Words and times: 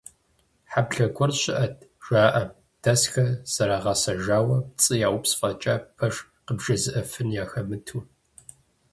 Хьэблэ 0.71 1.05
гуэр 1.15 1.31
щыӀэт, 1.39 1.75
жаӀэ, 2.05 2.43
дэсхэр 2.83 3.27
зэрыгъэсэжауэ, 3.53 4.57
пцӀы 4.75 4.95
яупс 5.07 5.31
фӀэкӀа, 5.39 5.75
пэж 5.95 6.15
къыбжезыӀэфын 6.45 7.29
яхэмыту. 7.43 8.01